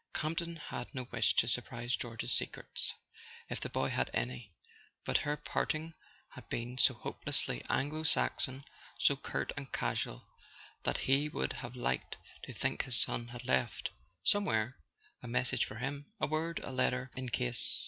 Campton 0.15 0.55
had 0.55 0.95
no 0.95 1.03
wish 1.11 1.35
to 1.35 1.47
surprise 1.47 1.95
George's 1.95 2.31
secrets, 2.33 2.95
if 3.51 3.59
the 3.59 3.69
boy 3.69 3.89
had 3.89 4.09
any. 4.15 4.51
But 5.05 5.19
their 5.25 5.37
parting 5.37 5.93
had 6.29 6.49
been 6.49 6.79
so 6.79 6.95
hopelessly 6.95 7.61
Anglo 7.69 8.01
Saxon, 8.01 8.63
so 8.97 9.15
curt 9.15 9.51
and 9.55 9.71
casual, 9.71 10.27
that 10.85 10.97
he 11.05 11.29
would 11.29 11.53
have 11.53 11.75
liked 11.75 12.17
to 12.45 12.51
think 12.51 12.81
his 12.81 12.99
son 12.99 13.27
had 13.27 13.45
left, 13.45 13.91
somewhere, 14.23 14.79
a 15.21 15.27
message 15.27 15.65
for 15.65 15.75
him, 15.75 16.07
a 16.19 16.25
word, 16.25 16.59
a 16.63 16.71
letter, 16.71 17.11
in 17.15 17.29
case 17.29 17.79